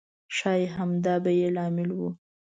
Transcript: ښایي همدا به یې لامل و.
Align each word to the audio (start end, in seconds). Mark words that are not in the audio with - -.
ښایي 0.35 0.65
همدا 0.75 1.15
به 1.23 1.31
یې 1.39 1.47
لامل 1.55 1.89
و. 1.93 1.99